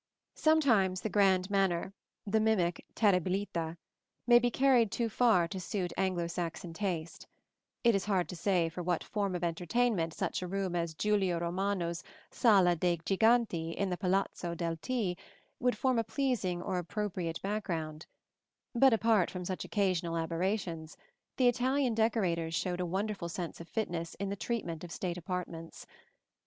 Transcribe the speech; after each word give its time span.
Sometimes 0.33 1.01
the 1.01 1.11
"grand 1.11 1.51
manner" 1.51 1.93
the 2.25 2.39
mimic 2.39 2.83
terribilità 2.95 3.77
may 4.25 4.39
be 4.39 4.49
carried 4.49 4.91
too 4.91 5.09
far 5.09 5.47
to 5.47 5.59
suit 5.59 5.93
Anglo 5.95 6.25
Saxon 6.25 6.73
taste 6.73 7.27
it 7.83 7.93
is 7.93 8.05
hard 8.05 8.27
to 8.29 8.35
say 8.35 8.67
for 8.67 8.81
what 8.81 9.03
form 9.03 9.35
of 9.35 9.43
entertainment 9.43 10.15
such 10.15 10.41
a 10.41 10.47
room 10.47 10.75
as 10.75 10.95
Giulio 10.95 11.39
Romano's 11.39 12.01
Sala 12.31 12.75
dei 12.75 12.97
Giganti 12.97 13.75
in 13.75 13.91
the 13.91 13.95
Palazzo 13.97 14.55
del 14.55 14.75
T 14.77 15.17
would 15.59 15.77
form 15.77 15.99
a 15.99 16.03
pleasing 16.03 16.63
or 16.63 16.79
appropriate 16.79 17.39
background 17.43 18.07
but 18.73 18.93
apart 18.93 19.29
from 19.29 19.45
such 19.45 19.63
occasional 19.63 20.17
aberrations, 20.17 20.97
the 21.37 21.47
Italian 21.47 21.93
decorators 21.93 22.55
showed 22.55 22.79
a 22.79 22.87
wonderful 22.87 23.29
sense 23.29 23.61
of 23.61 23.69
fitness 23.69 24.15
in 24.15 24.29
the 24.29 24.35
treatment 24.35 24.83
of 24.83 24.91
state 24.91 25.19
apartments. 25.19 25.85